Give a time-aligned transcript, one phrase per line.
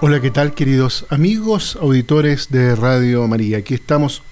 [0.00, 3.58] Hola, ¿qué tal queridos amigos, auditores de Radio María?
[3.58, 4.24] Aquí estamos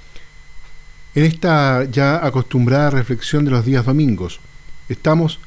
[1.15, 4.41] en esta ya acostumbrada reflexión de los días domingos.
[4.89, 5.39] Estamos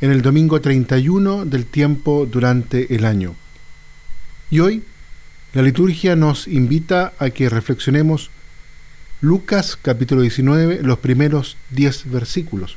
[0.00, 3.34] en el domingo 31 del tiempo durante el año.
[4.48, 4.82] Y hoy
[5.52, 8.30] la liturgia nos invita a que reflexionemos
[9.20, 12.76] Lucas capítulo 19, los primeros 10 versículos.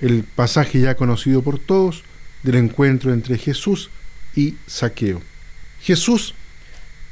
[0.00, 2.02] El pasaje ya conocido por todos
[2.42, 3.90] del encuentro entre Jesús
[4.34, 5.22] y Saqueo.
[5.80, 6.34] Jesús,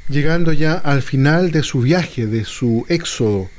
[0.09, 3.49] llegando ya al final de su viaje, de su éxodo,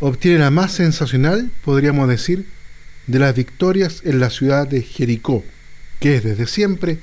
[0.00, 2.44] obtiene la más sensacional, podríamos decir,
[3.06, 5.44] de las victorias en la ciudad de Jericó,
[6.00, 6.98] que es desde siempre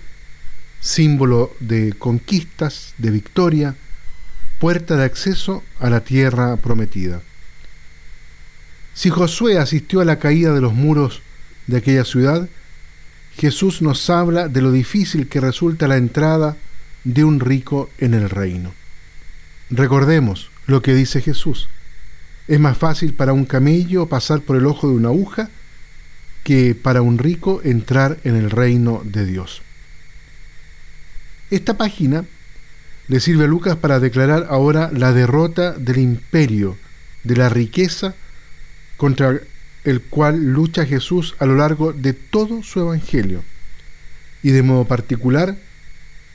[0.86, 3.76] símbolo de conquistas, de victoria,
[4.60, 7.24] puerta de acceso a la tierra prometida.
[8.94, 11.24] Si Josué asistió a la caída de los muros
[11.66, 12.48] de aquella ciudad,
[13.36, 16.56] Jesús nos habla de lo difícil que resulta la entrada
[17.04, 18.72] de un rico en el reino.
[19.72, 21.68] Recordemos lo que dice Jesús.
[22.48, 25.50] Es más fácil para un camello pasar por el ojo de una aguja
[26.44, 29.65] que para un rico entrar en el reino de Dios.
[31.52, 32.26] Esta página
[33.08, 36.78] le sirve a Lucas para declarar ahora la derrota del imperio,
[37.24, 38.16] de la riqueza
[38.98, 39.40] contra
[39.84, 43.44] el cual lucha Jesús a lo largo de todo su evangelio,
[44.42, 45.56] y de modo particular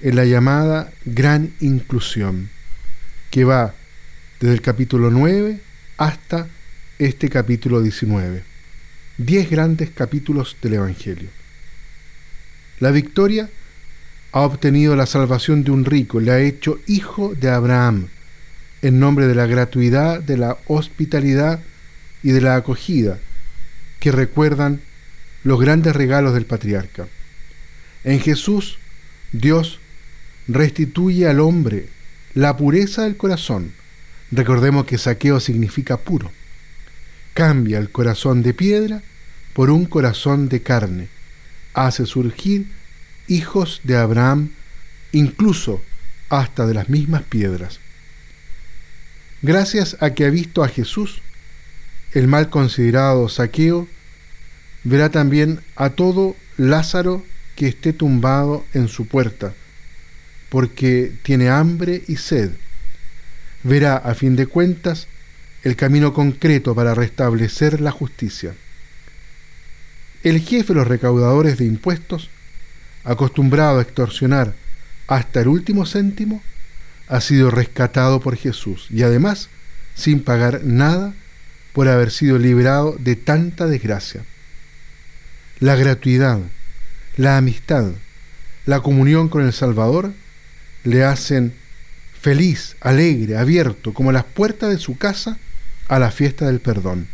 [0.01, 2.49] en la llamada gran inclusión,
[3.31, 3.75] que va
[4.39, 5.61] desde el capítulo 9
[5.97, 6.47] hasta
[6.99, 8.45] este capítulo 19.
[9.19, 11.29] Diez grandes capítulos del Evangelio.
[12.79, 13.51] La victoria
[14.33, 18.09] ha obtenido la salvación de un rico, le ha hecho hijo de Abraham,
[18.83, 21.61] en nombre de la gratuidad, de la hospitalidad
[22.23, 23.19] y de la acogida,
[23.99, 24.81] que recuerdan
[25.43, 27.09] los grandes regalos del patriarca.
[28.05, 28.79] En Jesús,
[29.33, 29.81] Dios
[30.49, 31.89] restituye al hombre
[32.35, 33.73] la pureza del corazón.
[34.31, 36.31] Recordemos que saqueo significa puro.
[37.35, 39.03] Cambia el corazón de piedra
[39.53, 41.09] por un corazón de carne.
[41.75, 42.67] Hace surgir
[43.31, 44.51] hijos de Abraham,
[45.13, 45.81] incluso
[46.29, 47.81] hasta de las mismas piedras.
[49.41, 51.23] Gracias a que ha visto a Jesús,
[52.13, 53.89] el mal considerado saqueo
[54.85, 57.25] verá también a todo Lázaro
[57.57, 59.55] que esté tumbado en su puerta,
[60.49, 62.51] porque tiene hambre y sed.
[63.63, 65.07] Verá, a fin de cuentas,
[65.63, 68.55] el camino concreto para restablecer la justicia.
[70.23, 72.31] El jefe de los recaudadores de impuestos
[73.05, 74.55] acostumbrado a extorsionar
[75.07, 76.43] hasta el último céntimo,
[77.09, 79.49] ha sido rescatado por Jesús y además
[79.95, 81.13] sin pagar nada
[81.73, 84.25] por haber sido liberado de tanta desgracia.
[85.59, 86.39] La gratuidad,
[87.17, 87.93] la amistad,
[88.67, 90.13] la comunión con el Salvador
[90.85, 91.55] le hacen
[92.21, 95.39] feliz, alegre, abierto, como las puertas de su casa
[95.89, 97.09] a la fiesta del perdón.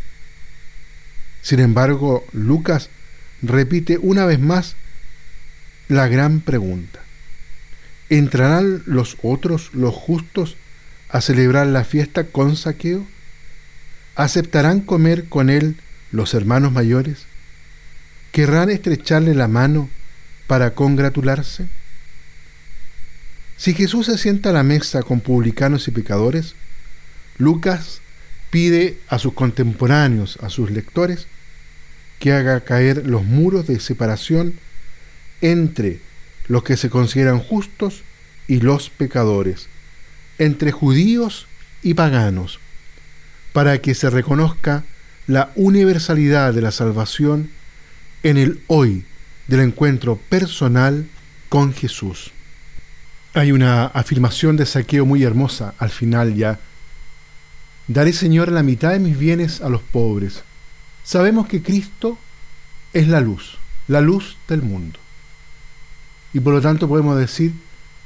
[1.42, 2.90] Sin embargo, Lucas
[3.40, 4.76] repite una vez más
[5.88, 7.00] la gran pregunta.
[8.08, 10.56] ¿Entrarán los otros, los justos,
[11.08, 13.06] a celebrar la fiesta con saqueo?
[14.14, 15.76] ¿Aceptarán comer con él
[16.10, 17.26] los hermanos mayores?
[18.32, 19.88] ¿Querrán estrecharle la mano
[20.46, 21.66] para congratularse?
[23.56, 26.54] Si Jesús se sienta a la mesa con publicanos y pecadores,
[27.38, 28.00] Lucas
[28.50, 31.26] pide a sus contemporáneos, a sus lectores,
[32.18, 34.54] que haga caer los muros de separación
[35.40, 36.00] entre
[36.48, 38.02] los que se consideran justos
[38.48, 39.68] y los pecadores,
[40.38, 41.46] entre judíos
[41.82, 42.60] y paganos,
[43.52, 44.84] para que se reconozca
[45.26, 47.50] la universalidad de la salvación
[48.22, 49.04] en el hoy
[49.48, 51.06] del encuentro personal
[51.48, 52.32] con Jesús.
[53.34, 56.58] Hay una afirmación de saqueo muy hermosa al final ya.
[57.88, 60.42] Daré Señor la mitad de mis bienes a los pobres.
[61.04, 62.18] Sabemos que Cristo
[62.92, 63.58] es la luz,
[63.88, 64.98] la luz del mundo.
[66.32, 67.52] Y por lo tanto podemos decir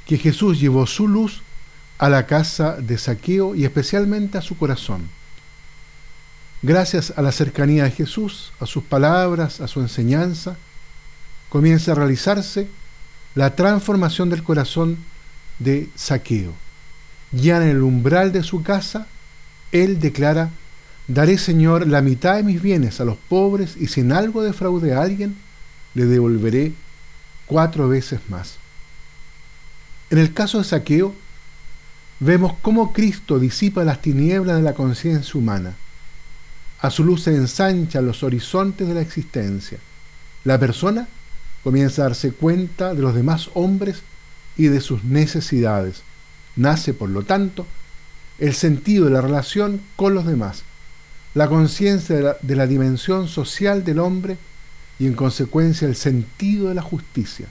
[0.06, 1.42] que Jesús llevó su luz
[1.98, 5.08] a la casa de saqueo y especialmente a su corazón.
[6.62, 10.56] Gracias a la cercanía de Jesús, a sus palabras, a su enseñanza,
[11.48, 12.68] comienza a realizarse
[13.34, 14.98] la transformación del corazón
[15.58, 16.52] de saqueo.
[17.32, 19.06] Ya en el umbral de su casa,
[19.72, 20.50] él declara,
[21.06, 24.94] daré Señor la mitad de mis bienes a los pobres y si en algo defraude
[24.94, 25.36] a alguien,
[25.94, 26.72] le devolveré
[27.50, 28.58] cuatro veces más.
[30.08, 31.12] En el caso de Saqueo,
[32.20, 35.74] vemos cómo Cristo disipa las tinieblas de la conciencia humana.
[36.80, 39.78] A su luz se ensanchan los horizontes de la existencia.
[40.44, 41.08] La persona
[41.64, 44.02] comienza a darse cuenta de los demás hombres
[44.56, 46.02] y de sus necesidades.
[46.54, 47.66] Nace, por lo tanto,
[48.38, 50.62] el sentido de la relación con los demás,
[51.34, 54.38] la conciencia de, de la, dimensión social del hombre
[55.00, 57.46] y en consecuencia el sentido de la justicia.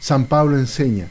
[0.00, 1.08] San Pablo enseña,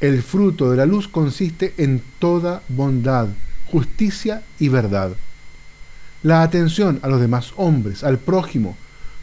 [0.00, 3.28] el fruto de la luz consiste en toda bondad,
[3.70, 5.12] justicia y verdad.
[6.24, 8.76] La atención a los demás hombres, al prójimo,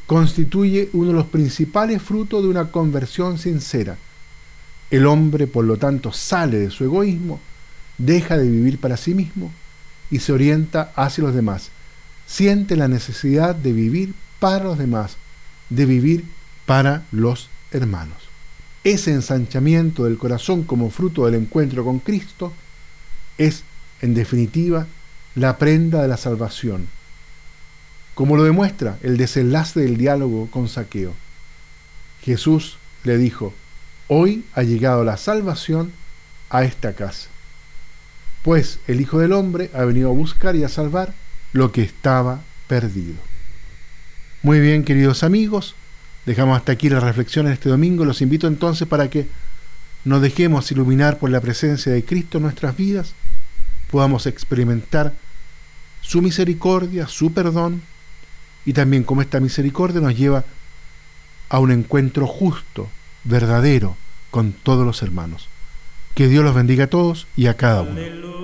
[0.08, 3.98] constituye uno de los principales frutos de una conversión sincera.
[4.90, 7.42] El hombre, por lo tanto, sale de su egoísmo,
[7.98, 9.52] deja de vivir para sí mismo
[10.10, 11.72] y se orienta hacia los demás.
[12.25, 15.18] Siente la necesidad de vivir para los demás,
[15.69, 16.25] de vivir
[16.66, 18.18] para los hermanos.
[18.84, 22.54] Ese ensanchamiento del corazón como fruto del encuentro con Cristo
[23.38, 23.64] es,
[24.02, 24.88] en definitiva,
[25.36, 26.88] la prenda de la salvación,
[28.16, 31.14] como lo demuestra el desenlace del diálogo con Saqueo.
[32.24, 33.54] Jesús le dijo,
[34.08, 35.92] hoy ha llegado la salvación
[36.50, 37.30] a esta casa,
[38.42, 41.14] pues el Hijo del Hombre ha venido a buscar y a salvar
[41.54, 43.26] lo que estaba perdido.
[44.47, 45.75] Muy bien, queridos amigos,
[46.25, 48.05] dejamos hasta aquí la reflexión en este domingo.
[48.05, 49.27] Los invito entonces para que
[50.05, 53.13] nos dejemos iluminar por la presencia de Cristo en nuestras vidas,
[53.91, 55.11] podamos experimentar
[55.99, 57.81] su misericordia, su perdón,
[58.65, 60.45] y también cómo esta misericordia nos lleva
[61.49, 62.88] a un encuentro justo,
[63.25, 63.97] verdadero,
[64.31, 65.49] con todos los hermanos.
[66.15, 68.37] Que Dios los bendiga a todos y a cada uno.